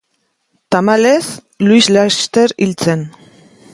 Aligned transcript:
Tamalez, 0.75 1.21
Luis 1.67 1.83
laster 1.97 2.57
hil 2.65 2.75
zen. 2.87 3.05